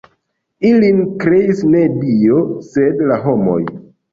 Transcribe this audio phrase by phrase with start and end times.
[0.69, 2.41] Ilin kreis ne Dio,
[2.73, 3.63] sed la homoj.